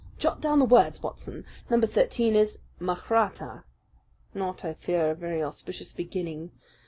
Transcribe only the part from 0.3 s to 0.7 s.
down the